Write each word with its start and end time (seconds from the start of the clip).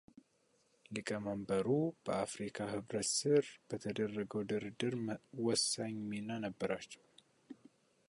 ሊቀመንበሩ 0.93 1.67
በአፍሪካ 2.05 2.57
ኅብረት 2.73 3.09
ስር 3.19 3.45
በተደረገው 3.67 4.41
ድርድር 4.51 4.93
ወሳኝ 5.47 5.95
ሚና 6.11 6.29
ነበራቸው 6.47 7.05